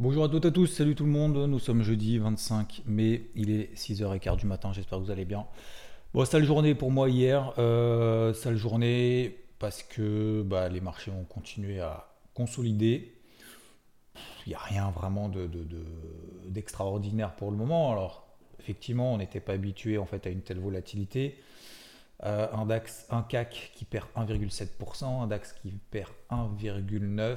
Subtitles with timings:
[0.00, 1.36] Bonjour à toutes et à tous, salut tout le monde.
[1.36, 5.44] Nous sommes jeudi 25 mai, il est 6h15 du matin, j'espère que vous allez bien.
[6.14, 11.24] Bon, sale journée pour moi hier, euh, sale journée parce que bah, les marchés ont
[11.24, 13.12] continué à consolider.
[14.46, 15.30] Il n'y a rien vraiment
[16.46, 17.92] d'extraordinaire de, pour le moment.
[17.92, 18.26] Alors,
[18.58, 21.36] effectivement, on n'était pas habitué en fait à une telle volatilité.
[22.22, 27.36] Euh, un DAX, un CAC qui perd 1,7%, un DAX qui perd 1,9%,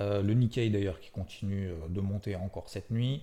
[0.00, 3.22] euh, le Nikkei d'ailleurs qui continue euh, de monter encore cette nuit.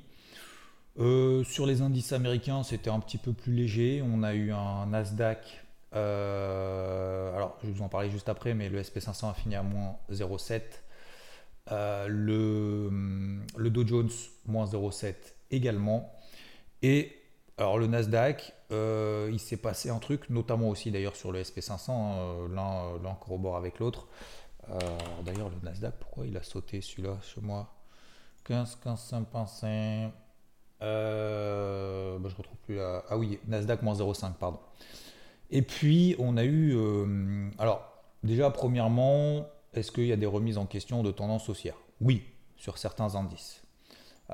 [0.98, 4.04] sur les indices américains, c'était un petit peu plus léger.
[4.06, 5.64] On a eu un Nasdaq,
[5.94, 9.98] alors je vais vous en parler juste après, mais le SP500 a fini à moins
[10.12, 10.62] 0,7.
[12.08, 12.90] le,
[13.58, 14.10] le Dow Jones,
[14.46, 15.16] moins 0,7
[15.52, 16.14] également.
[16.82, 17.22] Et
[17.62, 21.92] alors le Nasdaq, euh, il s'est passé un truc, notamment aussi d'ailleurs sur le SP500,
[21.92, 24.08] hein, euh, l'un corrobore avec l'autre.
[24.70, 24.80] Euh,
[25.26, 27.74] d'ailleurs le Nasdaq, pourquoi il a sauté celui-là chez moi?
[28.46, 30.12] 15, 15, 5, 5,
[30.82, 33.04] je retrouve plus la...
[33.10, 34.60] Ah oui, Nasdaq moins 0,5, pardon.
[35.50, 36.76] Et puis on a eu...
[37.58, 37.88] alors
[38.24, 41.76] déjà premièrement, est-ce qu'il y a des remises en question de tendance haussière?
[42.00, 42.24] Oui,
[42.56, 43.62] sur certains indices.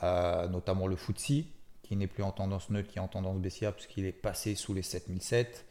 [0.02, 1.46] notamment le FTSE
[1.88, 4.73] qui n'est plus en tendance neutre, qui est en tendance baissière, puisqu'il est passé sous
[4.73, 5.66] les 7007.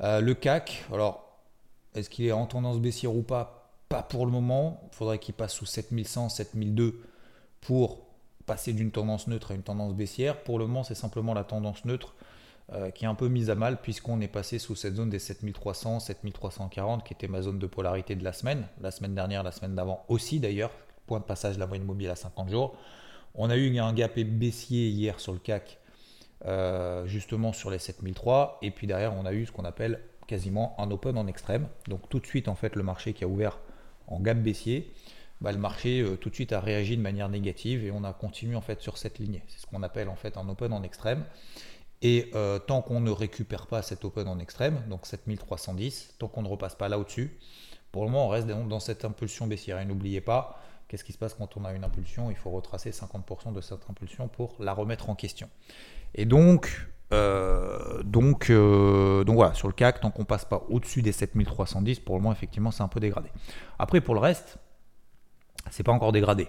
[0.00, 1.40] Euh, le CAC, alors,
[1.94, 3.59] est-ce qu'il est en tendance baissière ou pas?
[3.90, 4.80] Pas pour le moment.
[4.92, 7.02] Il faudrait qu'il passe sous 7100, 7002
[7.60, 7.98] pour
[8.46, 10.44] passer d'une tendance neutre à une tendance baissière.
[10.44, 12.14] Pour le moment, c'est simplement la tendance neutre
[12.72, 15.18] euh, qui est un peu mise à mal, puisqu'on est passé sous cette zone des
[15.18, 18.64] 7300, 7340, qui était ma zone de polarité de la semaine.
[18.80, 20.70] La semaine dernière, la semaine d'avant aussi d'ailleurs.
[21.08, 22.76] Point de passage de la moyenne mobile à 50 jours.
[23.34, 25.80] On a eu un gap baissier hier sur le CAC,
[26.46, 28.58] euh, justement sur les 7003.
[28.62, 31.66] Et puis derrière, on a eu ce qu'on appelle quasiment un open en extrême.
[31.88, 33.58] Donc tout de suite, en fait, le marché qui a ouvert
[34.10, 34.92] en gap baissier,
[35.40, 38.12] bah, le marché euh, tout de suite a réagi de manière négative et on a
[38.12, 39.42] continué en fait sur cette lignée.
[39.48, 41.24] C'est ce qu'on appelle en fait un open en extrême.
[42.02, 46.42] Et euh, tant qu'on ne récupère pas cet open en extrême, donc 7310, tant qu'on
[46.42, 47.38] ne repasse pas là au-dessus,
[47.92, 49.78] pour le moment on reste dans cette impulsion baissière.
[49.80, 52.32] Et n'oubliez pas, Qu'est-ce qui se passe quand on a une impulsion?
[52.32, 55.48] Il faut retracer 50% de cette impulsion pour la remettre en question.
[56.16, 61.02] Et donc, euh, donc, euh, donc voilà, sur le CAC, tant qu'on passe pas au-dessus
[61.02, 63.28] des 7310, pour le moment, effectivement, c'est un peu dégradé.
[63.78, 64.58] Après, pour le reste,
[65.70, 66.48] c'est pas encore dégradé.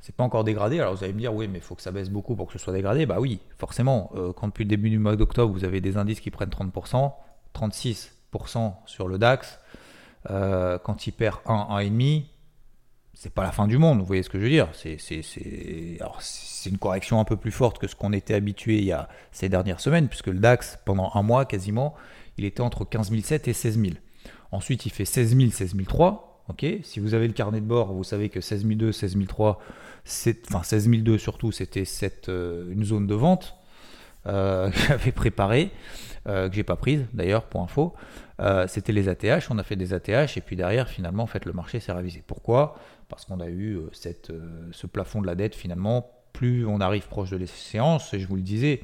[0.00, 0.78] C'est pas encore dégradé.
[0.78, 2.52] Alors vous allez me dire, oui, mais il faut que ça baisse beaucoup pour que
[2.52, 3.06] ce soit dégradé.
[3.06, 4.10] Bah oui, forcément.
[4.14, 7.12] Euh, quand depuis le début du mois d'octobre, vous avez des indices qui prennent 30%,
[7.54, 9.58] 36% sur le DAX.
[10.28, 12.24] quand il perd 1, 1,5,
[13.18, 14.68] c'est pas la fin du monde, vous voyez ce que je veux dire.
[14.74, 14.98] C'est,
[16.66, 19.48] une correction un peu plus forte que ce qu'on était habitué il y a ces
[19.48, 21.94] dernières semaines, puisque le DAX, pendant un mois quasiment,
[22.36, 23.94] il était entre 15 007 et 16 000.
[24.52, 26.44] Ensuite, il fait 16 000, 16 003.
[26.50, 29.62] ok si vous avez le carnet de bord, vous savez que 16 002, 16 003,
[30.48, 31.84] enfin 16 002 surtout, c'était
[32.28, 33.56] euh, une zone de vente
[34.26, 35.70] euh, que j'avais préparée,
[36.28, 37.94] euh, que j'ai pas prise d'ailleurs pour info.
[38.40, 41.44] Euh, c'était les ATH, on a fait des ATH et puis derrière finalement en fait
[41.46, 42.22] le marché s'est ravisé.
[42.26, 42.78] Pourquoi?
[43.08, 46.10] Parce qu'on a eu euh, cette, euh, ce plafond de la dette finalement.
[46.32, 48.82] Plus on arrive proche de l'échéance, et je vous le disais,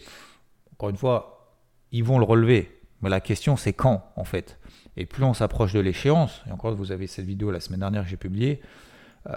[0.72, 1.54] encore une fois,
[1.90, 2.80] ils vont le relever.
[3.02, 4.58] Mais la question c'est quand en fait?
[4.96, 8.04] Et plus on s'approche de l'échéance, et encore vous avez cette vidéo la semaine dernière
[8.04, 8.62] que j'ai publiée,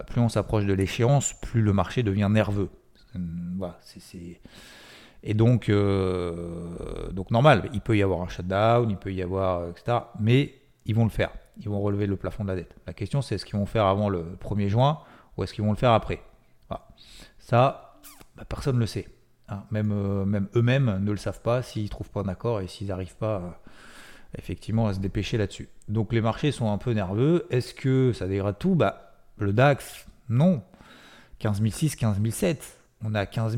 [0.07, 2.69] plus on s'approche de l'échéance, plus le marché devient nerveux.
[3.57, 4.39] Voilà, c'est,
[5.23, 9.97] Et donc, donc normal, il peut y avoir un shutdown, il peut y avoir, etc.
[10.19, 10.53] Mais
[10.85, 12.75] ils vont le faire ils vont relever le plafond de la dette.
[12.85, 14.99] La question, c'est est-ce qu'ils vont faire avant le 1er juin
[15.37, 16.21] ou est-ce qu'ils vont le faire après?
[17.37, 17.99] Ça,
[18.35, 19.07] bah, personne ne le sait.
[19.49, 19.63] Hein.
[19.69, 22.87] Même, euh, même eux-mêmes ne le savent pas s'ils ne trouvent pas d'accord et s'ils
[22.87, 23.49] n'arrivent pas euh,
[24.35, 25.69] effectivement à se dépêcher là-dessus.
[25.87, 27.45] Donc les marchés sont un peu nerveux.
[27.51, 28.73] Est-ce que ça dégrade tout?
[28.73, 30.63] Bah, Le DAX, non.
[31.37, 32.79] 15 006, 15 007.
[33.03, 33.57] On a 15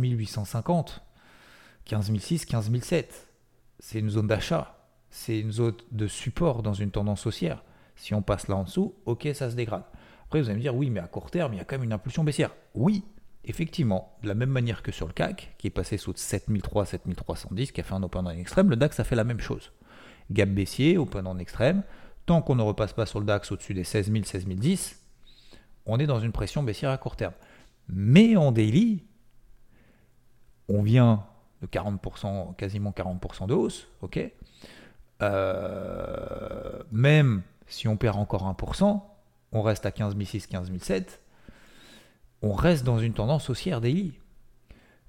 [1.87, 1.87] 850.
[1.87, 3.27] 15 006, 15 007.
[3.79, 4.75] C'est une zone d'achat.
[5.09, 7.63] C'est une zone de support dans une tendance haussière.
[7.95, 9.83] Si on passe là en dessous, ok, ça se dégrade.
[10.25, 11.85] Après, vous allez me dire, oui, mais à court terme, il y a quand même
[11.85, 12.51] une impulsion baissière.
[12.73, 13.03] Oui,
[13.45, 17.71] effectivement, de la même manière que sur le CAC, qui est passé sous 7300, 7310,
[17.71, 19.71] qui a fait un open en extrême, le DAX a fait la même chose.
[20.29, 21.83] Gap baissier, open en extrême.
[22.25, 24.99] Tant qu'on ne repasse pas sur le DAX au-dessus des 16000, 16010,
[25.85, 27.33] on est dans une pression baissière à court terme.
[27.87, 29.05] Mais en daily,
[30.67, 31.25] on vient
[31.61, 34.19] de 40%, quasiment 40% de hausse, ok
[35.21, 39.01] euh, Même si on perd encore 1%,
[39.51, 41.21] on reste à 15 006, 15 007,
[42.41, 44.13] on reste dans une tendance haussière daily.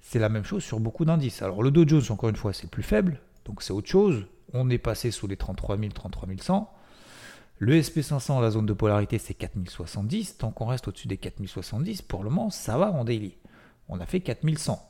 [0.01, 1.41] C'est la même chose sur beaucoup d'indices.
[1.41, 4.25] Alors le Dow Jones, encore une fois, c'est plus faible, donc c'est autre chose.
[4.53, 6.73] On est passé sous les 33 000, 33 100.
[7.59, 10.37] Le SP500, la zone de polarité, c'est 4070.
[10.37, 13.35] Tant qu'on reste au-dessus des 4070, pour le moment, ça va en daily.
[13.89, 14.88] on a fait 4100.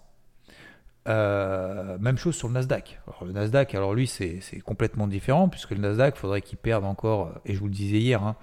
[1.10, 3.00] Euh, même chose sur le Nasdaq.
[3.26, 7.54] le Nasdaq, alors lui, c'est complètement différent, puisque le Nasdaq, faudrait qu'il perde encore, et
[7.54, 8.36] je vous le disais hier, il hein,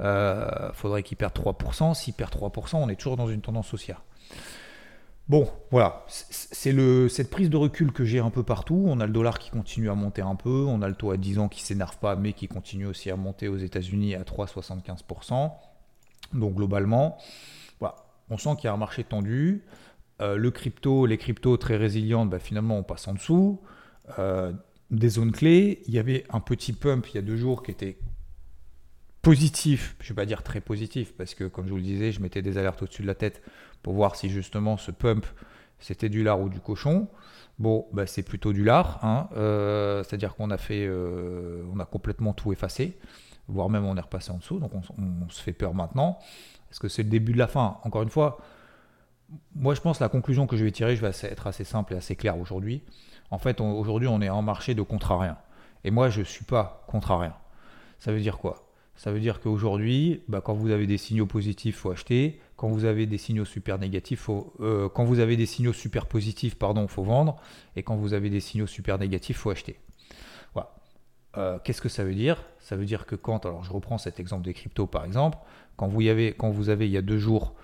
[0.00, 1.94] euh, faudrait qu'il perde 3%.
[1.94, 4.02] S'il perd 3%, on est toujours dans une tendance haussière.
[5.28, 8.84] Bon, voilà, c'est cette prise de recul que j'ai un peu partout.
[8.86, 11.16] On a le dollar qui continue à monter un peu, on a le taux à
[11.16, 15.50] 10 ans qui s'énerve pas, mais qui continue aussi à monter aux États-Unis à 3,75%.
[16.32, 17.18] Donc globalement,
[17.80, 17.96] voilà,
[18.30, 19.64] on sent qu'il y a un marché tendu.
[20.22, 23.60] Euh, le crypto, les cryptos très résilientes, bah, finalement on passe en dessous.
[24.18, 24.52] Euh,
[24.90, 27.70] des zones clés, il y avait un petit pump il y a deux jours qui
[27.70, 27.98] était
[29.20, 32.12] positif, je ne vais pas dire très positif, parce que comme je vous le disais,
[32.12, 33.42] je mettais des alertes au-dessus de la tête
[33.82, 35.26] pour voir si justement ce pump
[35.80, 37.08] c'était du lard ou du cochon.
[37.58, 39.28] Bon, bah, c'est plutôt du lard, hein.
[39.36, 42.98] euh, c'est-à-dire qu'on a fait, on a complètement tout effacé,
[43.48, 46.18] voire même on est repassé en dessous, donc on se fait peur maintenant.
[46.70, 47.78] Est-ce que c'est le début de la fin?
[47.84, 48.38] Encore une fois,
[49.54, 51.94] moi, je pense que la conclusion que je vais tirer, je vais être assez simple
[51.94, 52.82] et assez clair aujourd'hui.
[53.30, 55.36] En fait, aujourd'hui, on est en marché de rien.
[55.84, 57.34] Et moi, je ne suis pas rien.
[57.98, 58.70] Ça veut dire quoi?
[58.94, 62.40] Ça veut dire qu'aujourd'hui, bah, quand vous avez des signaux positifs, il faut acheter.
[62.56, 66.06] Quand vous avez des signaux super négatifs, faut, euh, quand vous avez des signaux super
[66.06, 67.36] positifs, pardon, faut vendre.
[67.74, 69.78] Et quand vous avez des signaux super négatifs, faut acheter.
[71.36, 72.42] Euh, qu'est-ce que ça veut dire?
[72.60, 75.38] Ça veut dire que quand, alors je reprends cet exemple des cryptos par exemple,
[75.76, 77.54] quand vous, avez, quand vous avez il y a deux jours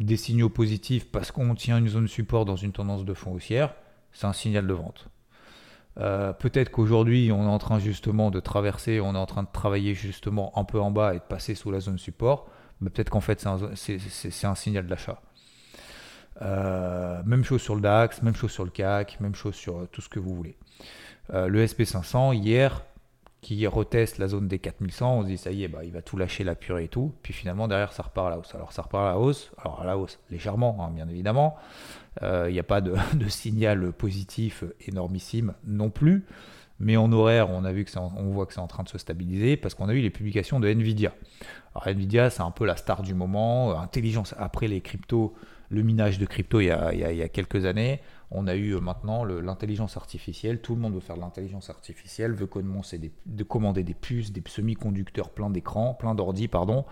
[0.00, 3.74] des signaux positifs parce qu'on tient une zone support dans une tendance de fond haussière,
[4.12, 5.08] c'est un signal de vente.
[5.98, 9.48] Euh, peut-être qu'aujourd'hui, on est en train justement de traverser, on est en train de
[9.52, 12.48] travailler justement un peu en bas et de passer sous la zone support.
[12.80, 15.20] Mais peut-être qu'en fait, c'est un, signal d'achat.
[16.40, 20.00] Euh, même chose sur le DAX, même chose sur le CAC, même chose sur tout
[20.00, 20.56] ce que vous voulez.
[21.34, 22.82] Euh, le SP500, hier,
[23.40, 26.02] qui reteste la zone des 4100, on se dit ça y est, bah, il va
[26.02, 27.14] tout lâcher la purée et tout.
[27.22, 28.54] Puis finalement, derrière, ça repart à la hausse.
[28.54, 31.56] Alors ça repart à la hausse, alors à la hausse légèrement, hein, bien évidemment.
[32.22, 32.94] Euh, il n'y a pas de,
[33.28, 36.24] signal positif énormissime non plus.
[36.82, 38.96] Mais en horaire, on, a vu que on voit que c'est en train de se
[38.96, 41.12] stabiliser parce qu'on a eu les publications de Nvidia.
[41.74, 43.78] Alors Nvidia, c'est un peu la star du moment.
[43.78, 45.34] Intelligence, après les cryptos,
[45.68, 48.74] le minage de crypto il y a, il y a quelques années, on a eu
[48.74, 50.60] euh, maintenant l'intelligence artificielle.
[50.60, 55.50] Tout le monde veut faire de l'intelligence artificielle, veut commander des puces, des semi-conducteurs plein
[55.50, 56.84] d'écrans, plein d'ordi, pardon,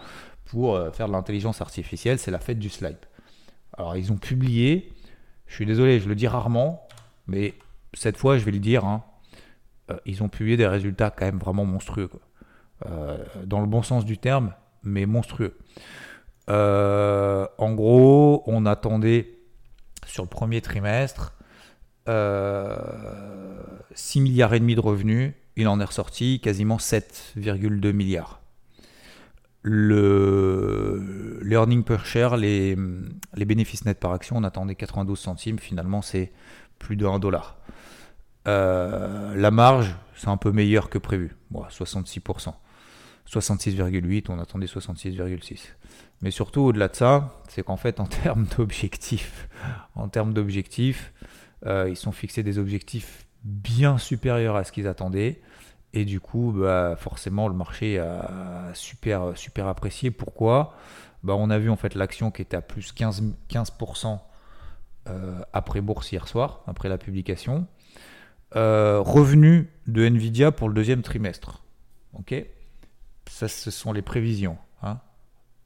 [0.44, 2.19] pour euh, faire de l'intelligence artificielle.
[2.19, 2.99] C'est la fête du slide.
[3.76, 4.93] Alors, ils ont publié,
[5.46, 6.88] je suis désolé, je le dis rarement,
[7.29, 7.55] mais
[7.94, 9.05] cette fois, je vais le dire, hein,
[9.91, 12.11] euh, ils ont publié des résultats quand même vraiment monstrueux.
[13.44, 15.56] dans le bon sens du terme, mais monstrueux.
[16.49, 19.38] en gros, on attendait
[20.08, 21.34] sur le premier trimestre,
[22.06, 23.72] 6 euh,
[24.16, 28.40] milliards et demi de revenus, il en est ressorti quasiment 7,2 milliards.
[29.62, 32.76] Le earning per share, les,
[33.37, 36.32] bénéfices nets par action, on attendait 92 centimes, finalement c'est
[36.78, 37.58] plus de 1 dollar.
[38.46, 42.55] Euh, la marge, c'est un peu meilleur que prévu, 66%.
[43.31, 45.59] 66,8, on attendait 66,6.
[46.23, 49.49] Mais surtout, au-delà de ça, c'est qu'en fait, en termes d'objectifs,
[49.95, 51.13] en termes d'objectifs,
[51.67, 55.41] euh, ils sont fixés des objectifs bien supérieurs à ce qu'ils attendaient.
[55.95, 60.11] Et du coup, bah, forcément, le marché a super, super apprécié.
[60.11, 60.75] Pourquoi?
[61.23, 64.19] Bah, On a vu en fait l'action qui était à plus 15%, 15%
[65.09, 67.67] euh, après bourse hier soir, après la publication.
[68.56, 71.63] Euh, revenu de Nvidia pour le deuxième trimestre.
[72.15, 72.35] Ok?
[73.29, 74.58] Ça, ce sont les prévisions.
[74.82, 75.01] Hein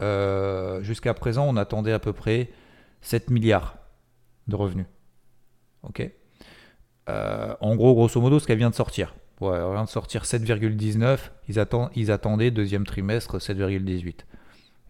[0.03, 2.51] euh, jusqu'à présent, on attendait à peu près
[3.03, 3.77] 7 milliards
[4.49, 4.87] de revenus.
[5.83, 6.09] Ok?
[7.09, 9.15] Euh, En gros, grosso modo, ce qu'elle vient de sortir.
[9.41, 11.19] Ouais, elle vient de sortir 7,19.
[11.49, 11.67] Ils,
[11.97, 14.21] ils attendaient deuxième trimestre 7,18.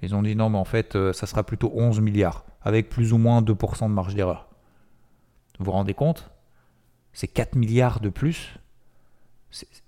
[0.03, 3.13] Ils ont dit non, mais en fait, euh, ça sera plutôt 11 milliards, avec plus
[3.13, 4.49] ou moins 2% de marge d'erreur.
[5.59, 6.31] Vous vous rendez compte?
[7.13, 8.57] C'est 4 milliards de plus.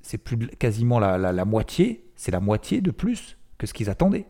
[0.03, 2.05] C'est plus quasiment la moitié.
[2.25, 4.25] C'est la moitié de plus que ce qu'ils attendaient.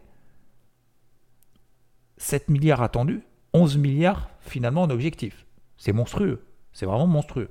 [2.17, 3.23] 7 milliards attendus,
[3.53, 5.47] 11 milliards finalement en objectif.
[5.77, 6.45] C'est monstrueux.
[6.73, 7.51] C'est vraiment monstrueux.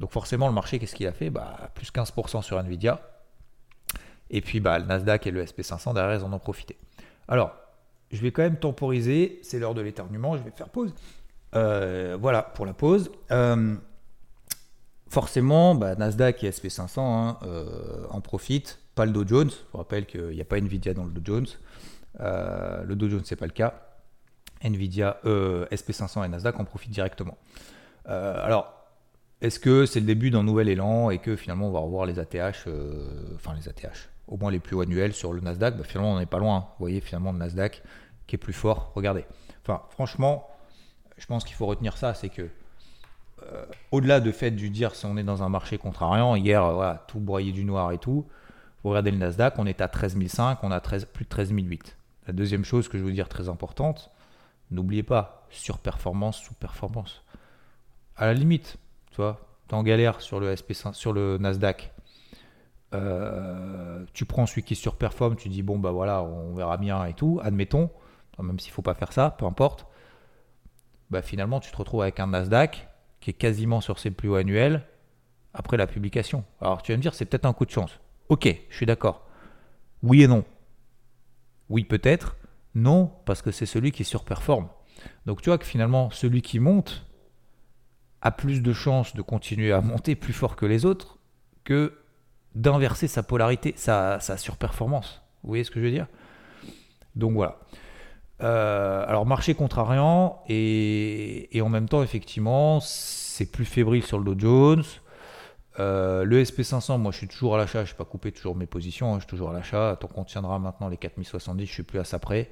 [0.00, 1.30] Donc forcément, le marché, qu'est-ce qu'il a fait?
[1.30, 3.08] Bah, Plus 15% sur Nvidia.
[4.30, 6.76] Et puis bah, le Nasdaq et le SP500 derrière, ils en ont profité.
[7.28, 7.54] Alors,
[8.10, 9.38] je vais quand même temporiser.
[9.44, 10.36] C'est l'heure de l'éternuement.
[10.36, 10.92] Je vais faire pause.
[11.54, 13.12] Euh, voilà pour la pause.
[13.30, 13.76] Euh,
[15.08, 18.81] forcément, bah, Nasdaq et SP500 hein, euh, en profitent.
[18.94, 19.50] Pas le Dow Jones.
[19.50, 21.46] Je vous rappelle qu'il n'y a pas Nvidia dans le Dow Jones.
[22.20, 23.74] Euh, le Dow Jones, c'est pas le cas.
[24.62, 27.36] Nvidia, euh, SP500 et Nasdaq en profitent directement.
[28.08, 28.72] Euh, alors,
[29.40, 32.18] est-ce que c'est le début d'un nouvel élan et que finalement on va revoir les
[32.20, 32.68] ATH,
[33.34, 35.76] enfin les ATH, au moins les plus annuels sur le Nasdaq?
[35.76, 36.60] Bah, Finalement, on n'est pas loin.
[36.60, 37.82] Vous voyez, finalement, le Nasdaq
[38.26, 38.92] qui est plus fort.
[38.94, 39.24] Regardez.
[39.62, 40.48] Enfin, franchement,
[41.16, 42.48] je pense qu'il faut retenir ça, c'est que
[43.90, 47.50] au-delà de fait du dire si on est dans un marché contrariant, hier, tout broyé
[47.50, 48.28] du noir et tout,
[48.82, 51.52] vous regardez le Nasdaq, on est à 13 500, on a 13, plus de 13
[51.52, 51.96] 008.
[52.26, 54.10] La deuxième chose que je veux dire très importante,
[54.70, 57.22] n'oubliez pas, surperformance, sous-performance.
[58.16, 58.78] À la limite,
[59.10, 61.92] tu vois, tu es en galère sur le, SP5, sur le Nasdaq.
[62.94, 67.14] Euh, tu prends celui qui surperforme, tu dis bon bah voilà, on verra bien et
[67.14, 67.90] tout, admettons,
[68.38, 69.86] même s'il faut pas faire ça, peu importe.
[71.10, 72.88] Bah finalement tu te retrouves avec un Nasdaq
[73.20, 74.82] qui est quasiment sur ses plus hauts annuels
[75.54, 76.44] après la publication.
[76.60, 77.98] Alors tu vas me dire c'est peut-être un coup de chance.
[78.32, 79.26] Ok, je suis d'accord.
[80.02, 80.42] Oui et non.
[81.68, 82.38] Oui peut-être,
[82.74, 84.68] non parce que c'est celui qui surperforme.
[85.26, 87.04] Donc tu vois que finalement celui qui monte
[88.22, 91.18] a plus de chances de continuer à monter plus fort que les autres
[91.64, 91.92] que
[92.54, 95.20] d'inverser sa polarité, sa, surperformance.
[95.42, 96.06] Vous voyez ce que je veux dire?
[97.14, 97.58] Donc voilà.
[98.40, 104.24] Euh, alors marché contrariant et, et, en même temps effectivement c'est plus fébrile sur le
[104.24, 104.84] Dow Jones.
[105.78, 108.54] Euh, le SP500, moi je suis toujours à l'achat, je ne suis pas coupé toujours
[108.54, 109.96] mes positions, hein, je suis toujours à l'achat.
[110.00, 112.50] Tant qu'on tiendra maintenant les 4070, je suis plus à ça près.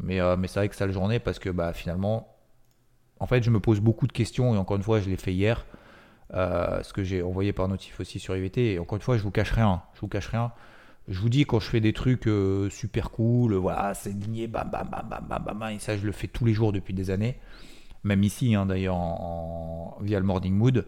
[0.00, 2.36] Mais, euh, mais c'est vrai que ça le journée parce que bah, finalement,
[3.20, 5.32] en fait, je me pose beaucoup de questions et encore une fois, je l'ai fait
[5.32, 5.66] hier.
[6.34, 8.74] Euh, ce que j'ai envoyé par notif aussi sur IVT.
[8.74, 9.82] Et encore une fois, je vous cache rien.
[9.94, 10.52] Je vous cache rien.
[11.08, 14.70] Je vous dis quand je fais des trucs euh, super cool, voilà, c'est ligné, bam,
[14.70, 17.10] bam, bam, bam, bam, bam, et ça, je le fais tous les jours depuis des
[17.10, 17.38] années.
[18.04, 18.96] Même ici, hein, d'ailleurs,
[20.00, 20.86] via le Morning Mood.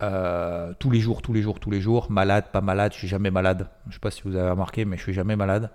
[0.00, 2.10] Euh, tous les jours, tous les jours, tous les jours.
[2.10, 3.68] Malade, pas malade, je suis jamais malade.
[3.88, 5.70] Je sais pas si vous avez remarqué, mais je suis jamais malade.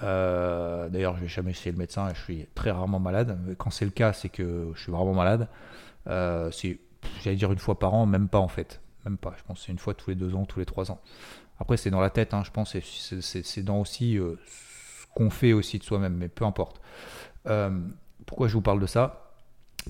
[0.00, 3.38] D'ailleurs, je vais jamais chez le médecin je suis très rarement malade.
[3.58, 5.48] Quand c'est le cas, c'est que je suis vraiment malade.
[6.52, 6.80] c'est
[7.22, 8.80] j'allais dire une fois par an, même pas en fait.
[9.04, 9.34] Même pas.
[9.38, 11.00] Je pense c'est une fois tous les deux ans, tous les trois ans.
[11.58, 15.52] Après, c'est dans la tête, hein, je pense, c'est dans aussi euh, ce qu'on fait
[15.52, 16.80] aussi de soi-même, mais peu importe.
[17.46, 17.70] Euh,
[18.26, 19.32] pourquoi je vous parle de ça?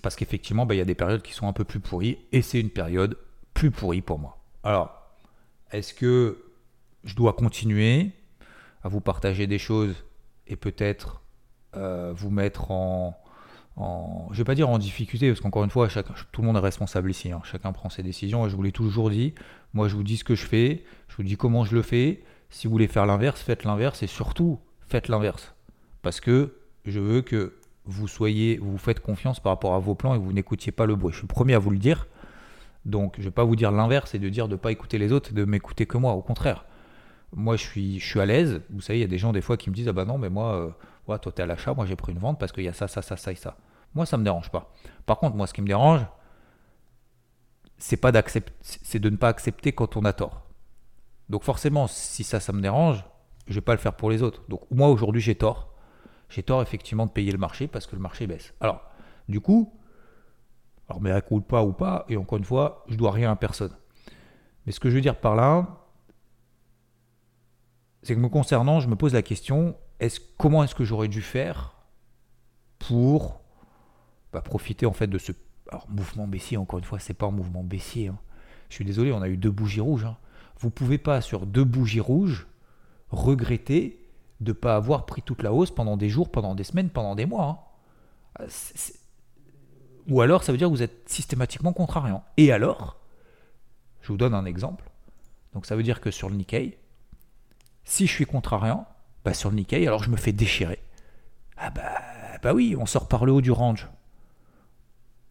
[0.03, 2.43] Parce qu'effectivement, bah, il y a des périodes qui sont un peu plus pourries, et
[2.43, 3.17] c'est une période
[3.55, 4.39] plus pourrie pour moi.
[4.63, 4.93] Alors,
[5.73, 6.45] est-ce que
[7.05, 8.11] je dois continuer
[8.83, 10.05] à vous partager des choses
[10.47, 11.23] et peut-être
[11.77, 13.19] euh, vous mettre en,
[13.77, 16.61] en, je vais pas dire en difficulté, parce qu'encore une fois, tout le monde est
[16.61, 17.41] responsable ici, hein.
[17.45, 19.35] chacun prend ses décisions, et je vous l'ai toujours dit,
[19.73, 22.23] moi je vous dis ce que je fais, je vous dis comment je le fais,
[22.51, 25.55] si vous voulez faire l'inverse, faites l'inverse, et surtout, faites l'inverse.
[26.03, 27.57] Parce que je veux que
[27.87, 30.97] vous soyez, vous faites confiance par rapport à vos plans et vous n'écoutiez pas le
[30.97, 31.13] bruit.
[31.13, 32.07] Je suis le premier à vous le dire,
[32.87, 34.99] donc je ne vais pas vous dire l'inverse et de dire de ne pas écouter
[34.99, 36.65] les autres et de m'écouter que moi, au contraire.
[37.35, 39.71] Moi je suis, à l'aise, vous savez, il y a des gens des fois qui
[39.71, 40.55] me disent, ah bah non, mais moi...
[40.55, 40.71] Euh,
[41.07, 42.89] toi, tu es à l'achat, moi, j'ai pris une vente parce qu'il y a ça,
[42.89, 43.57] ça, ça, ça et ça.
[43.95, 44.73] Moi, ça me dérange pas.
[45.07, 46.01] Par contre, moi, ce qui me dérange,
[47.79, 48.13] c'est pas
[48.61, 50.47] c'est de ne pas accepter quand on a tort.
[51.29, 53.05] Donc forcément, si ça, ça me dérange,
[53.47, 54.43] je vais pas le faire pour les autres.
[54.49, 55.75] Donc moi, aujourd'hui, j'ai tort.
[56.31, 58.55] J'ai tort, effectivement, de payer le marché parce que le marché baisse.
[58.61, 58.83] Alors,
[59.29, 59.73] du coup,
[60.89, 63.37] alors, mais elle coule pas ou pas, et encore une fois, je dois rien à
[63.37, 63.75] personne.
[64.67, 65.87] Mais ce que je veux dire par là,
[68.03, 69.77] c'est que me concernant, je me pose la question
[70.37, 71.75] comment est-ce que j'aurais dû faire
[72.79, 73.41] pour
[74.33, 75.33] bah, profiter en fait de ce
[75.89, 78.09] mouvement baissier Encore une fois, c'est pas un mouvement baissier.
[78.09, 78.19] Hein.
[78.69, 80.05] Je suis désolé, on a eu deux bougies rouges.
[80.05, 80.17] Hein.
[80.59, 82.47] Vous pouvez pas sur deux bougies rouges
[83.11, 84.01] regretter
[84.41, 87.15] de ne pas avoir pris toute la hausse pendant des jours, pendant des semaines, pendant
[87.15, 87.75] des mois.
[88.39, 88.47] Hein.
[90.09, 92.25] Ou alors, ça veut dire que vous êtes systématiquement contrariant.
[92.37, 92.99] Et alors,
[94.03, 94.91] je vous donne un exemple.
[95.55, 96.79] Donc, ça veut dire que sur le Nikkei,
[97.85, 98.87] si je suis contrariant,
[99.25, 100.81] bah, sur le Nikkei, alors je me fais déchirer.
[101.57, 102.01] Ah bah,
[102.43, 103.89] bah oui, on sort par le haut du range.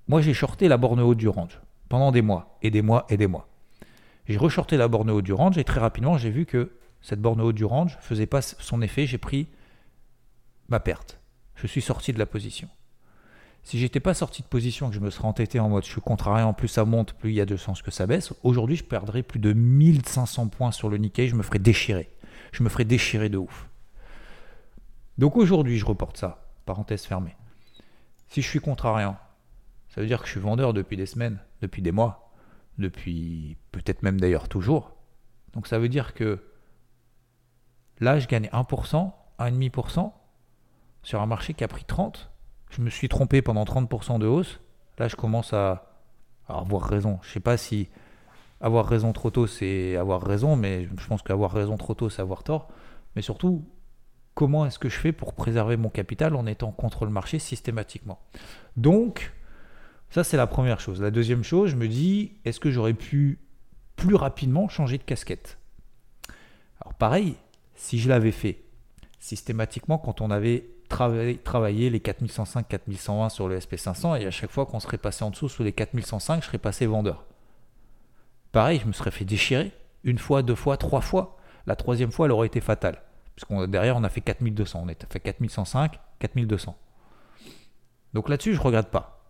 [0.08, 3.18] Moi, j'ai shorté la borne haute du range pendant des mois, et des mois, et
[3.18, 3.48] des mois.
[4.28, 7.42] J'ai reshorté la borne haute du range, et très rapidement, j'ai vu que cette borne
[7.42, 9.48] haute du range faisait pas son effet, j'ai pris
[10.70, 11.20] ma perte.
[11.56, 12.70] Je suis sorti de la position.
[13.64, 16.02] Si j'étais pas sorti de position, que je me serais entêté en mode je suis
[16.02, 18.76] contrarié, en plus ça monte, plus il y a de sens que ça baisse, aujourd'hui
[18.76, 22.10] je perdrais plus de 1500 points sur le Nikkei, je me ferais déchirer.
[22.52, 23.70] Je me ferais déchirer de ouf.
[25.18, 26.46] Donc aujourd'hui, je reporte ça.
[26.66, 27.36] Parenthèse fermée.
[28.28, 29.18] Si je suis contrariant,
[29.90, 32.32] ça veut dire que je suis vendeur depuis des semaines, depuis des mois,
[32.80, 34.96] depuis peut-être même d'ailleurs toujours.
[35.54, 36.44] Donc ça veut dire que
[38.00, 40.12] là, je gagne 1%, 1,5%
[41.04, 42.32] sur un marché qui a pris 30.
[42.76, 44.60] Je me suis trompé pendant 30% de hausse.
[44.98, 45.94] Là, je commence à,
[46.48, 47.20] avoir raison.
[47.22, 47.90] Je ne sais pas si
[48.62, 52.22] avoir raison trop tôt, c'est avoir raison, mais je pense qu'avoir raison trop tôt, c'est
[52.22, 52.70] avoir tort.
[53.16, 53.66] Mais surtout,
[54.34, 58.20] comment est-ce que je fais pour préserver mon capital en étant contre le marché systématiquement?
[58.76, 59.34] Donc,
[60.10, 61.02] ça c'est la première chose.
[61.02, 63.40] La deuxième chose, je me dis, est-ce que j'aurais pu
[63.96, 65.60] plus rapidement changer de casquette?
[66.82, 67.36] Alors pareil,
[67.76, 68.64] si je l'avais fait
[69.20, 74.52] systématiquement quand on avait travailler, travailler les 4105, 4120 sur le SP500 et à chaque
[74.52, 77.26] fois qu'on serait passé en dessous sous les 4105, je serais passé vendeur.
[78.52, 79.72] Pareil, je me serais fait déchirer
[80.04, 81.38] une fois, deux fois, trois fois.
[81.66, 83.02] La troisième fois, elle aurait été fatale.
[83.36, 84.84] Parce derrière, on a fait 4200.
[84.86, 86.78] On a fait 4105, 4200.
[88.14, 89.26] Donc là-dessus, je ne regrette pas.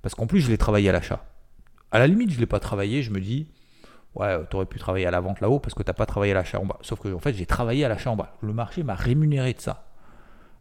[0.00, 1.24] Parce qu'en plus, je l'ai travaillé à l'achat.
[1.90, 3.02] À la limite, je ne l'ai pas travaillé.
[3.02, 3.48] Je me dis,
[4.14, 6.32] ouais, tu aurais pu travailler à la vente là-haut parce que tu n'as pas travaillé
[6.32, 6.78] à l'achat en bas.
[6.80, 8.36] Sauf que, en fait, j'ai travaillé à l'achat en bas.
[8.40, 9.91] Le marché m'a rémunéré de ça.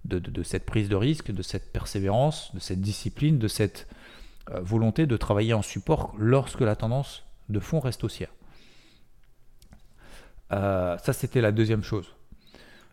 [0.05, 3.87] De, cette prise de risque, de cette persévérance, de cette discipline, de cette
[4.49, 8.33] euh, volonté de travailler en support lorsque la tendance de fond reste haussière.
[10.51, 12.15] Euh, ça, c'était la deuxième chose.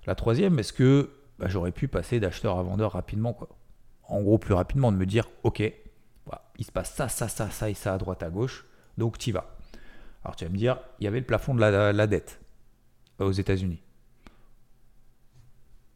[0.06, 3.48] La troisième, est-ce que bah, j'aurais pu passer d'acheteur à vendeur rapidement quoi
[4.04, 5.62] En gros, plus rapidement, de me dire, ok,
[6.58, 8.66] il se passe ça, ça, ça, ça et ça à droite, à gauche,
[8.98, 9.56] donc tu y vas.
[10.24, 12.40] Alors tu vas me dire, il y avait le plafond de la, dette
[13.20, 13.80] euh, aux États-Unis.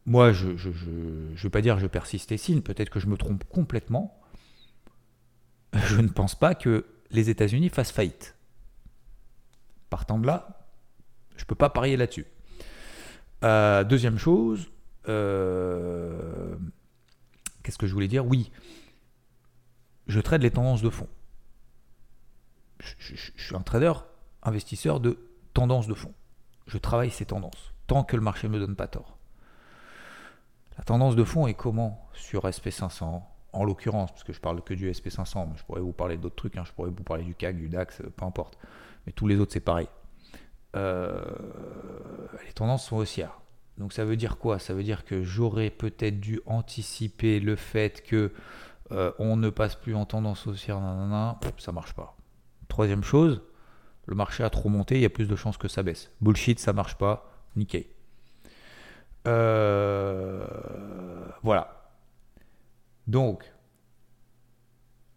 [0.05, 3.43] Moi, je ne vais pas dire je persiste et signe, peut-être que je me trompe
[3.45, 4.19] complètement.
[5.87, 8.35] Je ne pense pas que les États-Unis fassent faillite.
[9.89, 10.67] Partant de là,
[11.35, 12.27] je ne peux pas parier là-dessus.
[13.43, 14.71] Euh, deuxième chose,
[15.07, 16.55] euh,
[17.63, 18.25] qu'est-ce que je voulais dire?
[18.25, 18.51] Oui,
[20.07, 21.07] je trade les tendances de fond.
[22.79, 23.93] Je, suis un trader,
[24.41, 25.17] investisseur de
[25.53, 26.13] tendances de fond.
[26.67, 29.17] Je travaille ces tendances, tant que le marché ne me donne pas tort.
[30.77, 33.21] La tendance de fond est comment sur SP500
[33.53, 36.35] En l'occurrence, parce que je parle que du SP500, mais je pourrais vous parler d'autres
[36.35, 36.63] trucs, hein.
[36.65, 38.57] je pourrais vous parler du CAC, du DAX, peu importe.
[39.05, 39.87] Mais tous les autres, c'est pareil.
[40.75, 41.21] Euh,
[42.45, 43.39] les tendances sont haussières.
[43.77, 44.59] Donc ça veut dire quoi?
[44.59, 48.31] Ça veut dire que j'aurais peut-être dû anticiper le fait que
[48.91, 52.15] euh, on ne passe plus en tendance haussière, nanana, ça marche pas.
[52.67, 53.41] Troisième chose,
[54.05, 56.11] le marché a trop monté, il y a plus de chances que ça baisse.
[56.21, 57.85] Bullshit, ça marche pas, nickel.
[59.27, 60.45] Euh,
[61.41, 61.91] voilà.
[63.07, 63.51] Donc,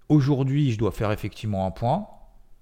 [0.08, 2.06] aujourd'hui, je dois faire effectivement un point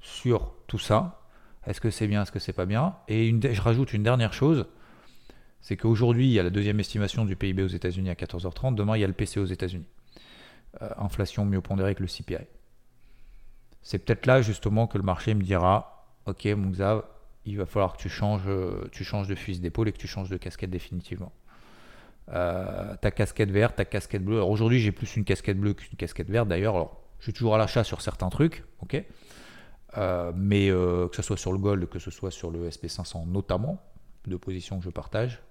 [0.01, 1.21] sur tout ça.
[1.67, 2.97] Est-ce que c'est bien, est-ce que c'est pas bien?
[3.09, 4.67] Et je rajoute une dernière chose,
[5.61, 8.99] c'est qu'aujourd'hui, il y a la deuxième estimation du PIB aux États-Unis à 14h30, demain,
[8.99, 9.89] il y a le PC aux États-Unis.
[10.83, 12.45] Euh, inflation mieux pondérée que le CPI.
[13.81, 16.71] C'est peut-être là justement que le marché me dira, ok mon
[17.47, 20.07] il va falloir que tu changes, euh, tu changes de fusil d'épaule et que tu
[20.07, 21.33] changes de casquette définitivement.
[22.31, 24.37] Euh, ta casquette verte, ta casquette bleue.
[24.37, 26.75] Alors aujourd'hui, j'ai plus une casquette bleue qu'une casquette verte d'ailleurs.
[26.75, 29.03] Alors, je suis toujours à l'achat sur certains trucs, ok.
[29.97, 33.81] Euh, mais que ce soit sur le Gold, que ce soit sur le SP500 notamment,
[34.27, 35.43] deux positions que je partage.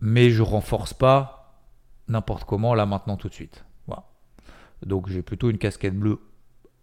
[0.00, 1.62] Mais je renforce pas
[2.08, 3.64] n'importe comment là maintenant tout de suite.
[3.86, 4.04] Voilà.
[4.84, 6.20] Donc j'ai plutôt une casquette bleue.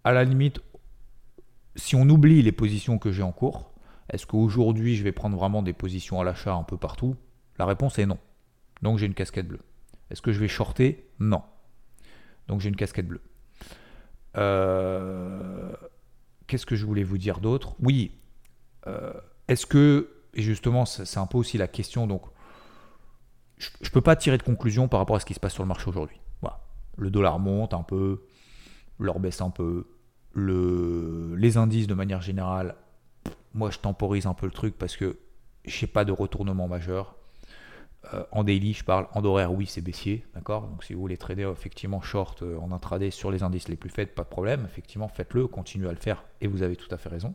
[0.03, 0.61] À la limite,
[1.75, 3.71] si on oublie les positions que j'ai en cours,
[4.09, 7.15] est-ce qu'aujourd'hui je vais prendre vraiment des positions à l'achat un peu partout?
[7.57, 8.17] La réponse est non.
[8.81, 9.61] Donc j'ai une casquette bleue.
[10.09, 11.09] Est-ce que je vais shorter?
[11.19, 11.41] Non.
[12.47, 13.21] Donc j'ai une casquette bleue.
[14.37, 15.71] Euh,
[16.47, 17.75] qu'est-ce que je voulais vous dire d'autre?
[17.79, 18.19] Oui.
[18.87, 19.13] Euh,
[19.47, 22.23] est-ce que, et justement, c'est un peu aussi la question, donc,
[23.57, 25.63] je ne peux pas tirer de conclusion par rapport à ce qui se passe sur
[25.63, 26.19] le marché aujourd'hui.
[26.41, 26.59] Voilà.
[26.97, 28.25] Le dollar monte un peu,
[28.99, 29.87] l'or baisse un peu,
[30.33, 32.75] le, les indices de manière générale,
[33.53, 35.17] moi je temporise un peu le truc parce que
[35.65, 37.15] je n'ai pas de retournement majeur.
[38.13, 39.07] Euh, en daily, je parle.
[39.13, 40.25] En horaire, oui, c'est baissier.
[40.45, 43.89] Donc, si vous voulez trader effectivement short euh, en intraday sur les indices les plus
[43.89, 44.65] faibles, pas de problème.
[44.65, 47.33] Effectivement, faites-le, continuez à le faire et vous avez tout à fait raison.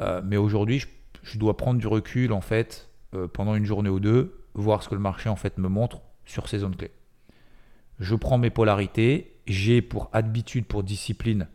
[0.00, 0.84] Euh, mais aujourd'hui,
[1.22, 2.88] je, dois prendre du recul en fait
[3.32, 6.48] pendant une journée ou deux, voir ce que le marché en fait me montre sur
[6.48, 6.92] ces zones clés.
[7.98, 9.36] Je prends mes polarités.
[9.46, 11.48] J'ai pour habitude, pour discipline,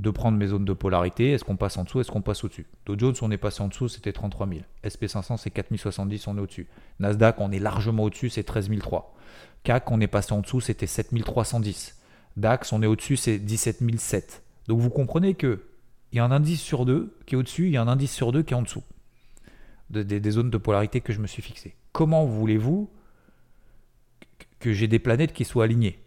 [0.00, 1.32] de prendre mes zones de polarité.
[1.32, 2.66] Est-ce qu'on passe en dessous Est-ce qu'on passe au-dessus?
[2.86, 4.60] Dow Jones, on est passé en dessous, c'était 33 000.
[4.82, 6.66] SP500, c'est 4070, on est au-dessus.
[6.98, 9.14] Nasdaq, on est largement au-dessus, c'est 13 003.
[9.62, 11.96] CAC, on est passé en dessous, c'était 7310.
[12.36, 14.42] DAX, on est au-dessus, c'est 17 007.
[14.68, 15.64] Donc vous comprenez que
[16.12, 18.12] il y a un indice sur deux qui est au-dessus, il y a un indice
[18.12, 18.82] sur deux qui est en dessous
[19.90, 21.74] des zones de polarité que je me suis fixé.
[21.92, 22.88] Comment voulez-vous
[24.60, 25.98] que j'ai des planètes qui soient alignées?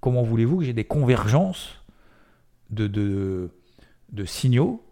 [0.00, 1.81] Comment voulez-vous que j'ai des convergences
[2.72, 3.50] de,
[4.10, 4.82] de, signaux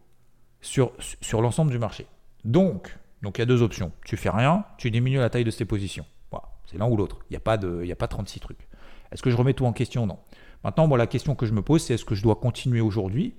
[0.60, 2.06] sur, sur l'ensemble du marché.
[2.44, 3.92] Donc, donc il y a deux options.
[4.04, 6.06] Tu fais rien, tu diminues la taille de ces positions.
[6.30, 7.18] Voilà, c'est l'un ou l'autre.
[7.30, 8.68] Il n'y a, pas a pas 36 trucs.
[9.12, 10.06] Est-ce que je remets tout en question?
[10.06, 10.18] Non.
[10.62, 13.34] Maintenant, bon, la question que je me pose, c'est est-ce que je dois continuer aujourd'hui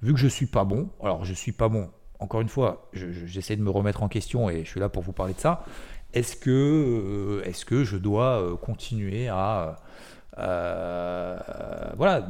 [0.00, 2.48] Vu que je ne suis pas bon, alors je ne suis pas bon, encore une
[2.48, 5.40] fois, j'essaie de me remettre en question et je suis là pour vous parler de
[5.40, 5.64] ça.
[6.12, 9.78] Est-ce que, euh, que je dois euh, continuer à
[10.38, 11.38] euh,
[11.96, 12.28] voilà,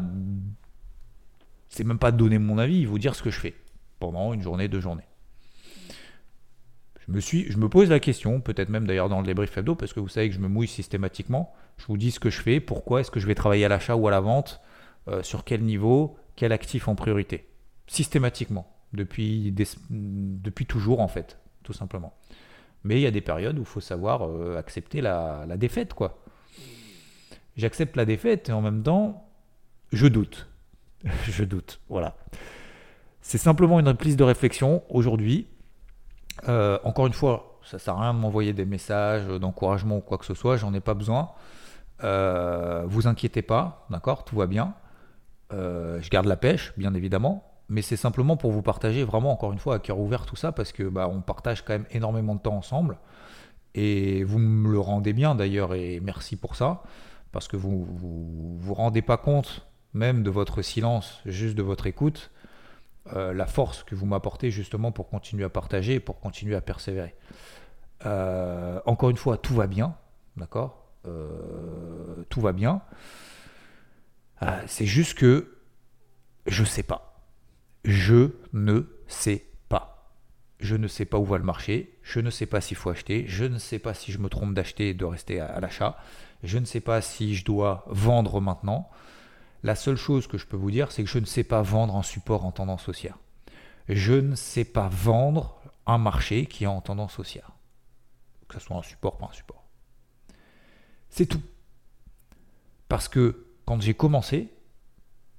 [1.73, 3.55] c'est même pas donner mon avis, vous dire ce que je fais
[3.99, 5.07] pendant une journée, deux journées.
[7.07, 9.75] Je me, suis, je me pose la question, peut-être même d'ailleurs dans le débrief hebdo,
[9.75, 11.53] parce que vous savez que je me mouille systématiquement.
[11.79, 13.97] Je vous dis ce que je fais, pourquoi est-ce que je vais travailler à l'achat
[13.97, 14.61] ou à la vente,
[15.09, 17.49] euh, sur quel niveau, quel actif en priorité?
[17.87, 19.53] Systématiquement, depuis,
[19.91, 22.13] depuis toujours en fait, tout simplement.
[22.85, 25.95] Mais il y a des périodes où il faut savoir euh, accepter la, la défaite,
[25.95, 26.23] quoi.
[27.57, 29.29] J'accepte la défaite et en même temps,
[29.91, 30.52] je doute.
[31.25, 32.17] je doute, voilà.
[33.21, 35.47] C'est simplement une prise de réflexion aujourd'hui.
[36.49, 40.19] Euh, encore une fois, ça sert à rien de m'envoyer des messages d'encouragement ou quoi
[40.19, 41.31] que ce soit, j'en ai pas besoin.
[42.03, 44.75] Euh, vous inquiétez pas, d'accord, tout va bien.
[45.53, 49.53] Euh, je garde la pêche, bien évidemment, mais c'est simplement pour vous partager vraiment, encore
[49.53, 52.35] une fois, à cœur ouvert tout ça, parce que bah, on partage quand même énormément
[52.35, 52.99] de temps ensemble,
[53.75, 56.83] et vous me le rendez bien d'ailleurs, et merci pour ça,
[57.31, 61.87] parce que vous vous, vous rendez pas compte même de votre silence, juste de votre
[61.87, 62.31] écoute,
[63.13, 67.15] euh, la force que vous m'apportez justement pour continuer à partager pour continuer à persévérer.
[68.07, 69.97] Euh, encore une fois, tout va bien,
[70.37, 70.87] d'accord?
[71.07, 72.81] Euh, Tout va bien.
[74.67, 75.59] c'est juste que
[76.47, 77.27] je ne sais pas.
[77.85, 80.13] Je ne sais pas.
[80.61, 81.99] Je ne sais pas où va le marché.
[82.03, 83.25] Je ne sais pas s'il faut acheter.
[83.27, 85.97] Je ne sais pas si je me trompe d'acheter et de rester à l'achat.
[86.45, 88.89] Je ne sais pas si je dois vendre maintenant.
[89.63, 91.97] La seule chose que je peux vous dire, c'est que je ne sais pas vendre
[91.97, 93.19] un support en tendance haussière.
[93.89, 97.53] Je ne sais pas vendre un marché qui est en tendance haussière.
[98.49, 99.65] Que ce soit un support, pas un support.
[101.11, 101.43] C'est tout.
[102.89, 104.49] Parce que quand j'ai commencé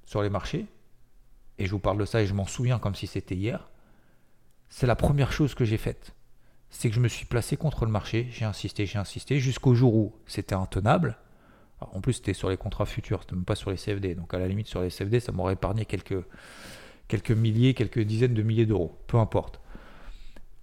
[0.06, 0.66] sur les marchés,
[1.58, 3.70] et je vous parle de ça et je m'en souviens comme si c'était hier,
[4.68, 6.14] c'est la première chose que j'ai faite.
[6.70, 9.94] C'est que je me suis placé contre le marché, j'ai insisté, j'ai insisté, jusqu'au jour
[9.94, 11.16] où c'était intenable,
[11.80, 14.14] en plus, c'était sur les contrats futurs, c'était même pas sur les CFD.
[14.14, 16.14] Donc à la limite, sur les CFD, ça m'aurait épargné quelques,
[17.30, 18.98] milliers, quelques dizaines de milliers d'euros.
[19.06, 19.60] Peu importe.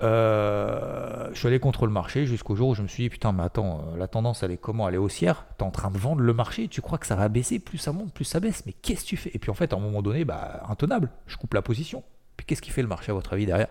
[0.01, 3.33] Euh, je suis allé contre le marché jusqu'au jour où je me suis dit putain
[3.33, 4.89] mais attends euh, la tendance elle est comment?
[4.89, 5.45] Elle est haussière?
[5.59, 6.67] T'es en train de vendre le marché?
[6.67, 7.59] Tu crois que ça va baisser?
[7.59, 8.65] Plus ça monte plus ça baisse.
[8.65, 9.29] Mais qu'est-ce que tu fais?
[9.35, 11.11] Et puis en fait à un moment donné bah intenable.
[11.27, 12.03] Je coupe la position.
[12.35, 13.67] Puis qu'est-ce qui fait le marché à votre avis derrière?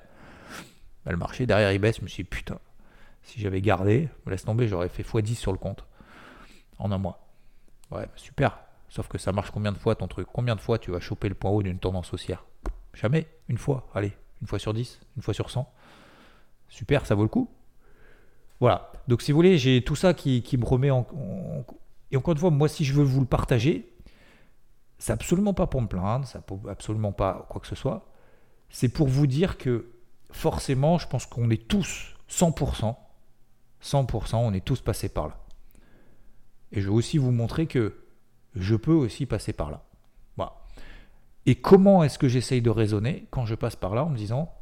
[1.04, 1.96] Bah, le marché derrière il baisse.
[1.96, 2.60] Je me suis dit putain
[3.22, 5.84] si j'avais gardé me laisse tomber j'aurais fait x10 sur le compte
[6.78, 7.29] en un mois
[7.90, 8.58] Ouais, super.
[8.88, 10.28] Sauf que ça marche combien de fois ton truc?
[10.32, 12.44] Combien de fois tu vas choper le point haut d'une tendance haussière?
[12.94, 13.28] Jamais.
[13.48, 13.88] Une fois.
[13.94, 15.70] Allez, une fois sur 10, une fois sur 100.
[16.68, 17.50] Super, ça vaut le coup.
[18.60, 18.92] Voilà.
[19.08, 21.06] Donc si vous voulez, j'ai tout ça qui, me remet en,
[22.10, 23.92] Et encore une fois, moi, si je veux vous le partager,
[24.98, 28.06] c'est absolument pas pour me plaindre, c'est absolument pas quoi que ce soit.
[28.68, 29.90] C'est pour vous dire que
[30.30, 32.94] forcément, je pense qu'on est tous 100%,
[33.82, 35.36] 100%, on est tous passés par là.
[36.72, 37.96] Et je vais aussi vous montrer que
[38.54, 39.82] je peux aussi passer par là.
[41.46, 44.52] Et comment est-ce que j'essaye de raisonner quand je passe par là en me disant,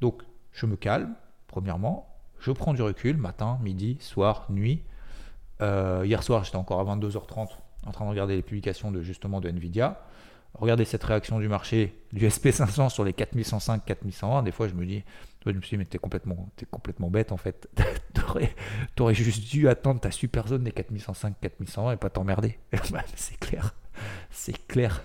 [0.00, 1.14] donc je me calme,
[1.48, 4.82] premièrement, je prends du recul, matin, midi, soir, nuit.
[5.60, 7.48] Euh, hier soir, j'étais encore à 22h30
[7.86, 10.00] en train de regarder les publications de justement de Nvidia.
[10.54, 14.42] Regardez cette réaction du marché du SP500 sur les 4105, 4120.
[14.44, 15.02] Des fois, je me dis,
[15.44, 17.68] je me suis dit, t'es complètement, es complètement bête en fait.
[18.14, 18.54] t'aurais,
[19.00, 22.58] aurais juste dû attendre ta super zone des 4105, 4120 et pas t'emmerder.
[22.92, 23.74] Bah, c'est clair.
[24.30, 25.02] C'est clair.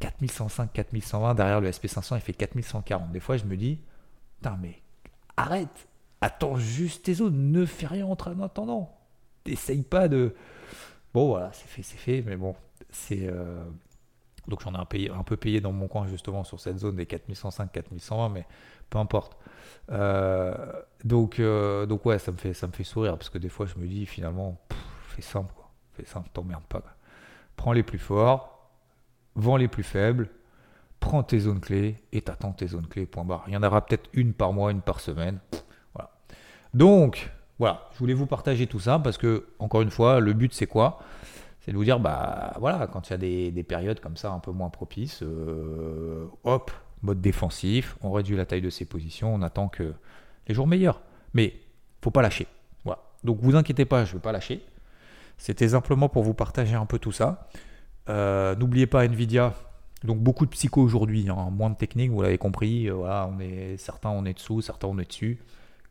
[0.00, 3.12] 4105, 4120, derrière le SP500, il fait 4140.
[3.12, 3.78] Des fois, je me dis,
[4.36, 4.82] putain, mais
[5.36, 5.88] arrête.
[6.20, 7.50] Attends juste tes zones.
[7.50, 8.94] Ne fais rien en attendant.
[9.44, 10.34] T'essayes pas de.
[11.14, 12.22] Bon, voilà, c'est fait, c'est fait.
[12.26, 12.54] Mais bon,
[12.90, 13.26] c'est.
[13.26, 13.64] Euh,
[14.48, 17.72] donc j'en ai un, peu payé dans mon coin justement sur cette zone des 4105,
[17.72, 18.46] 4120, mais
[18.88, 19.36] peu importe.
[19.90, 20.54] Euh,
[21.04, 23.66] donc, euh, donc ouais, ça me, fait, ça me fait sourire parce que des fois
[23.66, 24.58] je me dis finalement,
[25.08, 25.70] fais simple, quoi.
[25.92, 26.82] fais simple, t'emmerdes pas.
[27.56, 28.70] Prends les plus forts,
[29.34, 30.30] vends les plus faibles,
[31.00, 33.44] prends tes zones clés et t'attends tes zones clés, point barre.
[33.46, 35.38] Il y en aura peut-être une par mois, une par semaine.
[35.94, 36.10] Voilà.
[36.74, 40.54] Donc, voilà, je voulais vous partager tout ça parce que, encore une fois, le but
[40.54, 41.00] c'est quoi?
[41.60, 44.38] C'est de vous dire, bah voilà, quand il y a des, périodes comme ça un
[44.38, 46.70] peu moins propices, euh, hop,
[47.02, 49.92] mode défensif, on réduit la taille de ses positions, on attend que
[50.48, 51.02] les jours meilleurs.
[51.34, 51.54] Mais
[52.02, 52.46] faut pas lâcher.
[52.84, 53.02] Voilà.
[53.24, 54.64] Donc vous inquiétez pas, je ne vais pas lâcher.
[55.36, 57.48] C'était simplement pour vous partager un peu tout ça.
[58.08, 59.54] Euh, n'oubliez pas Nvidia.
[60.02, 62.88] Donc beaucoup de psycho aujourd'hui, hein, moins de technique, vous l'avez compris.
[62.88, 65.38] Euh, voilà, on est certains on est dessous, certains on est dessus.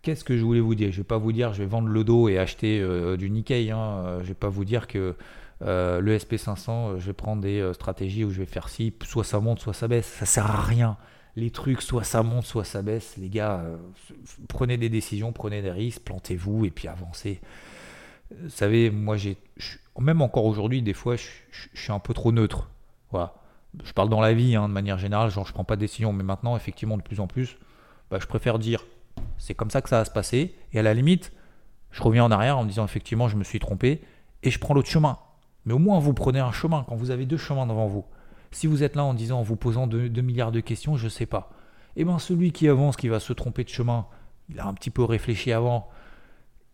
[0.02, 0.92] Qu'est-ce que je voulais vous dire?
[0.92, 2.84] Je vais pas vous dire je vais vendre le dos et acheter
[3.18, 3.70] du Nikkei.
[3.70, 4.20] Hein.
[4.22, 5.16] Je vais pas vous dire que
[5.62, 8.94] euh, le SP500, euh, je vais prendre des euh, stratégies où je vais faire ci,
[9.04, 10.08] soit ça monte, soit ça baisse.
[10.08, 10.98] Ça sert à rien.
[11.36, 13.18] Les trucs, soit ça monte, soit ça baisse.
[13.18, 13.64] Les gars,
[14.48, 17.40] prenez des décisions, prenez des risques, plantez-vous et puis avancez.
[18.32, 19.38] Vous savez, moi, j'ai,
[20.00, 21.28] même encore aujourd'hui, des fois, je,
[21.74, 22.70] suis un peu trop neutre.
[23.12, 23.36] Voilà.
[23.84, 26.12] Je parle dans la vie, hein, de manière générale, genre je prends pas de décision,
[26.12, 27.58] mais maintenant, effectivement, de plus en plus,
[28.10, 28.86] bah, je préfère dire
[29.38, 30.56] C'est comme ça que ça va se passer.
[30.74, 31.32] Et à la limite,
[31.92, 34.02] je reviens en arrière en me disant effectivement, je me suis trompé
[34.44, 35.20] et je prends l'autre chemin.
[35.66, 38.06] Mais au moins, vous prenez un chemin quand vous avez deux chemins devant vous.
[38.52, 41.10] Si vous êtes là en disant, en vous posant 2 milliards de questions, je ne
[41.10, 41.52] sais pas.
[41.96, 44.08] Eh bien, celui qui avance, qui va se tromper de chemin,
[44.50, 45.90] il a un petit peu réfléchi avant.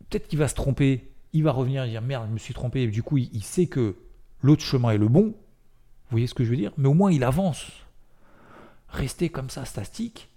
[0.08, 1.10] Peut-être qu'il va se tromper.
[1.32, 2.82] Il va revenir et dire merde, je me suis trompé.
[2.82, 3.96] Et du coup, il, sait que
[4.40, 5.24] l'autre chemin est le bon.
[5.24, 6.72] Vous voyez ce que je veux dire?
[6.78, 7.66] Mais au moins, il avance.
[8.88, 10.30] Restez comme ça, statique.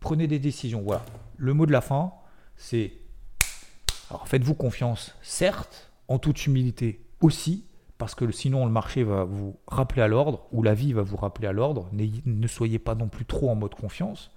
[0.00, 0.82] Prenez des décisions.
[0.82, 1.04] Voilà.
[1.36, 2.12] Le mot de la fin,
[2.56, 2.94] c'est
[4.10, 7.64] alors faites-vous confiance, certes, en toute humilité aussi,
[8.00, 11.18] parce que sinon le marché va vous rappeler à l'ordre, ou la vie va vous
[11.18, 11.90] rappeler à l'ordre.
[11.92, 14.30] Ne soyez pas non plus trop en mode confiance.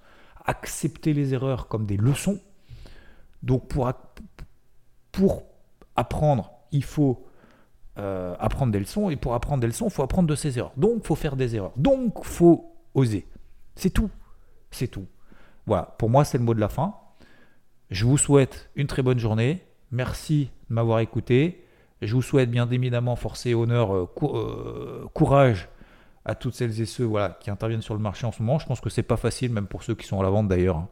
[0.44, 2.42] Acceptez les erreurs comme des leçons.
[3.42, 3.88] Donc pour,
[5.96, 7.26] apprendre, il faut
[7.98, 10.74] euh, apprendre des leçons, et pour apprendre des leçons, il faut apprendre de ses erreurs.
[10.76, 11.72] Donc il faut faire des erreurs.
[11.78, 13.26] Donc il faut oser.
[13.76, 14.10] C'est tout.
[14.72, 15.06] C'est tout.
[15.68, 16.96] Voilà, pour moi c'est le mot de la fin.
[17.92, 19.64] Je vous souhaite une très bonne journée.
[19.90, 21.63] Merci de m'avoir écouté.
[22.06, 25.70] Je vous souhaite bien évidemment force et honneur, euh, euh, courage
[26.26, 28.60] à toutes celles et ceux voilà, qui interviennent sur le marché en ce moment.
[28.60, 30.78] Je pense que c'est pas facile, même pour ceux qui sont à la vente d'ailleurs,
[30.78, 30.90] hein.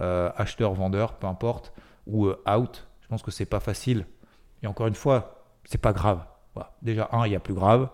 [0.00, 1.72] euh, acheteurs, vendeurs, peu importe,
[2.06, 2.88] ou out.
[3.00, 4.06] Je pense que c'est pas facile.
[4.62, 6.24] Et encore une fois, c'est pas grave.
[6.82, 7.88] Déjà, un, il y a plus grave.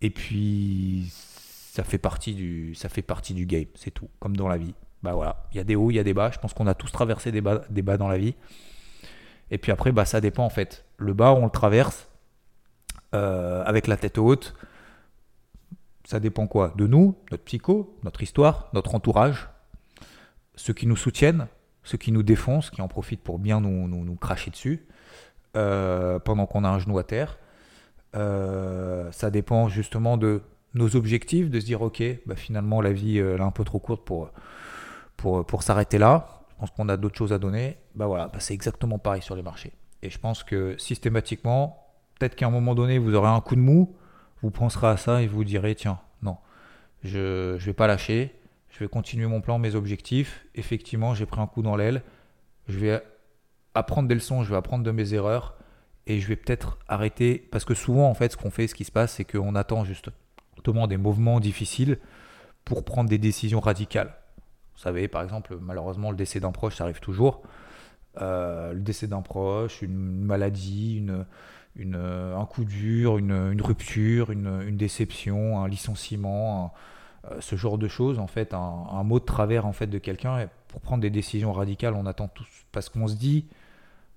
[0.00, 3.66] Et puis, ça fait partie du, ça fait partie du game.
[3.74, 4.74] C'est tout, comme dans la vie.
[5.02, 6.30] Bah voilà, il y a des hauts, il y a des bas.
[6.30, 8.34] Je pense qu'on a tous traversé des bas dans la vie.
[9.52, 10.84] Et puis après, bah, ça dépend en fait.
[10.96, 12.08] Le bas, on le traverse
[13.14, 14.54] euh, avec la tête haute.
[16.04, 16.72] Ça dépend quoi?
[16.76, 19.50] De nous, notre psycho, notre histoire, notre entourage,
[20.56, 21.46] ceux qui nous soutiennent,
[21.84, 24.86] ceux qui nous défoncent, qui en profitent pour bien nous, cracher dessus,
[25.54, 27.38] euh, pendant qu'on a un genou à terre.
[28.16, 30.40] Euh, ça dépend justement de
[30.72, 33.78] nos objectifs, de se dire ok, bah finalement la vie elle est un peu trop
[33.78, 34.30] courte pour,
[35.18, 38.54] pour, pour s'arrêter là pense qu'on a d'autres choses à donner, bah voilà, bah c'est
[38.54, 39.72] exactement pareil sur les marchés.
[40.02, 43.60] Et je pense que systématiquement, peut-être qu'à un moment donné, vous aurez un coup de
[43.60, 43.96] mou,
[44.42, 46.36] vous penserez à ça et vous direz, tiens, non,
[47.02, 48.32] je ne vais pas lâcher,
[48.70, 50.46] je vais continuer mon plan, mes objectifs.
[50.54, 52.02] Effectivement, j'ai pris un coup dans l'aile,
[52.68, 53.02] je vais
[53.74, 55.56] apprendre des leçons, je vais apprendre de mes erreurs
[56.06, 58.84] et je vais peut-être arrêter, parce que souvent, en fait, ce qu'on fait, ce qui
[58.84, 61.98] se passe, c'est qu'on attend justement des mouvements difficiles
[62.64, 64.14] pour prendre des décisions radicales.
[64.74, 67.42] Vous savez, par exemple, malheureusement, le décès d'un proche, ça arrive toujours.
[68.20, 71.24] Euh, le décès d'un proche, une maladie, une,
[71.76, 76.74] une, un coup dur, une, rupture, une, déception, un licenciement,
[77.30, 80.48] euh, ce genre de choses, en fait, un, mot de travers en fait de quelqu'un.
[80.68, 83.46] Pour prendre des décisions radicales, on attend tous parce qu'on se dit,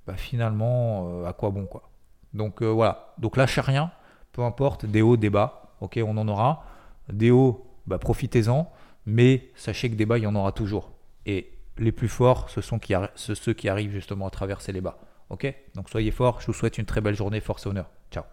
[0.08, 1.90] bah, finalement, euh, à quoi bon quoi.
[2.34, 3.14] Donc voilà.
[3.18, 3.92] Donc lâchez rien,
[4.34, 5.74] peu importe, des hauts, des bas.
[5.80, 6.66] Ok, on en aura.
[7.12, 8.72] Des hauts, bah, profitez-en
[9.06, 10.92] mais sachez que des bas, il y en aura toujours.
[11.26, 12.80] Et les plus forts, ce sont
[13.16, 15.00] ceux qui arrivent justement à traverser les bas.
[15.30, 15.54] Ok?
[15.76, 17.90] Donc soyez forts, je vous souhaite une très belle journée, force et honneur.
[18.12, 18.24] Ciao